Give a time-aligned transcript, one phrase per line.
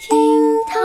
[0.00, 0.16] 厅
[0.66, 0.80] 堂，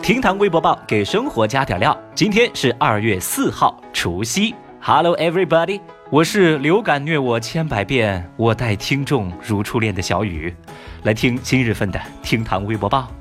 [0.00, 1.94] 厅堂微博报给生活加点料。
[2.14, 4.54] 今天是二月四号，除夕。
[4.80, 5.78] Hello everybody，
[6.08, 10.56] 我是流感虐我千百遍，我待听众如初恋的小雨，
[11.02, 13.12] 来听今日份的厅堂微博报。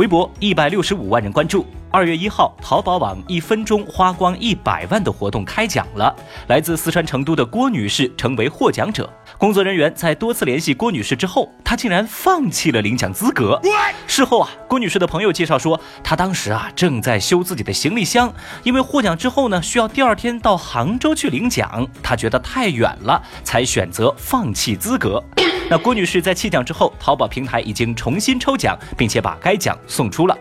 [0.00, 1.66] 微博一百六十五万人关注。
[1.90, 6.16] 二月一号，淘宝网一分钟花光一百万的活动开奖了，
[6.48, 9.12] 来自四川成都的郭女士成为获奖者。
[9.36, 13.60] 工作人员在多次联系郭女士之后，她竟然放弃了领奖资格。
[14.06, 25.22] 事后啊，郭女士的朋友介绍说，她当时啊正在修自己的行李箱，因为获奖之后呢，需要第二天到杭州去领奖，她觉得太远了，才选择放弃资格。
[25.70, 30.36] 那郭女士在弃奖之后，淘宝平台已经重新抽奖，并且把该奖送出了。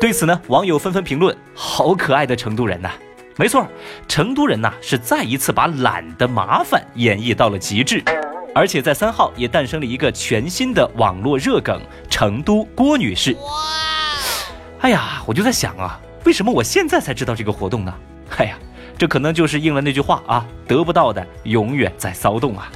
[0.00, 2.90] 对此呢，网友纷纷评论：“好可爱的成都人呐！”
[3.38, 3.64] 没错，
[4.08, 8.02] 成都人呐是再一次把懒的麻烦演绎到了极致，
[8.52, 11.80] 而且在三号也诞生了一个全新的网络热梗——
[12.10, 13.34] 成都郭女士。
[13.34, 13.40] 哇！
[14.80, 17.94] 哎呀，我就在想啊，为什么我现在才知道这个活动呢？
[18.38, 18.58] 哎呀，
[18.98, 22.68] 这可能就是应了那句话啊：得不到的永远在骚动啊。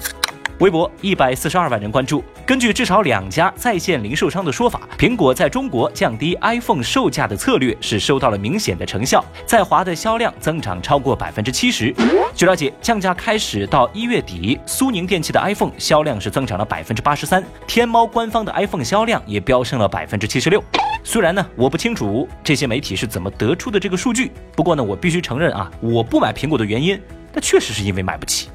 [0.63, 2.23] 微博一百四十二万人关注。
[2.47, 11.93] 根据至少两家在线零售商的说法，苹果在中国降低 iPhone 售价的策略是收到了明显的成效，在华的销量增长超过百分之七十。
[12.33, 20.63] 据了解，降价开始到一月底，苏宁电器的 iPhone 销量是增长了百分之八十三，天猫官方的 iPhone 销量也飙升了百分之七十六。
[21.03, 26.97] 虽然呢，我不清楚这些媒体是怎么得出的这个数据，不过呢，我必须承认啊，我不买苹果的原因，
[27.35, 28.49] 那确实是因为买不起。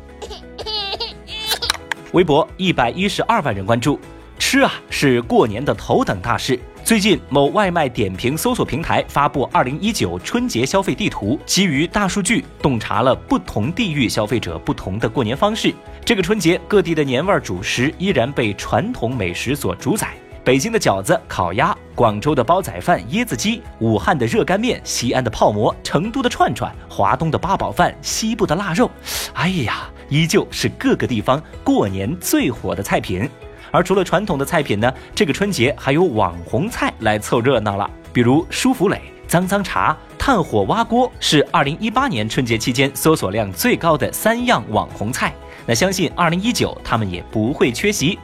[2.14, 4.00] 微博一百一十二万人关注，
[4.40, 6.60] 吃啊是过年的头等大事。
[6.84, 15.74] 最近，某外卖点评搜索平台发布二零一九春节消费地图，基于大数据洞察了不同地域消费者不同的过年方式。
[16.06, 20.14] 这个春节，各地的年味主食依然被传统美食所主宰。
[20.46, 28.90] 北京的饺子、烤鸭，广州的煲仔饭、椰子鸡，武汉的热干面，西安的泡馍，成都的串串，华东的八宝饭，西部的腊肉。
[29.34, 29.90] 哎呀！
[30.10, 33.30] 依旧是各个地方过年最火的菜品，
[33.72, 37.90] 而除了传统的菜品呢，这个春节还有网红菜来凑热闹了。
[38.14, 45.34] 比如舒芙蕾、脏脏茶、炭火蛙锅，是二零一八年春节期间搜索量最高的三样网红菜。
[45.66, 48.18] 那相信二零一九他们也不会缺席。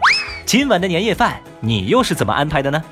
[0.46, 2.84] 今晚的年夜饭，你又是怎么安排的呢？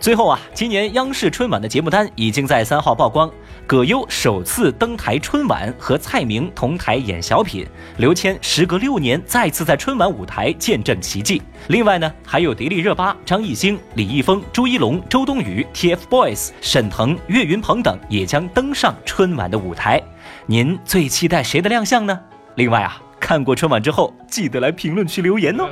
[0.00, 3.30] 最后啊，今年央视春晚的节目单已经在三号曝光。
[3.66, 7.66] 葛优首次登台春晚，和蔡明同台演小品。
[7.98, 11.42] 刘谦时隔六年再次在春晚舞台见证奇迹。
[11.66, 20.02] 另外呢，还有迪丽热巴、张艺兴、李易峰、朱一龙、周冬雨、TFBOYS、沈腾、岳云鹏等也将登上春晚的舞台。
[20.46, 22.18] 您最期待谁的亮相呢？
[22.54, 25.64] 另外啊，看过春晚之后，记得来评论区留言哦。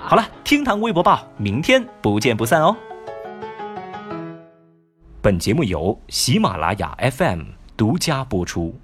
[0.00, 2.74] 好了，厅堂微博报，明天不见不散哦。
[5.30, 7.42] 本节目由喜马拉雅 FM
[7.76, 8.74] 独家播出。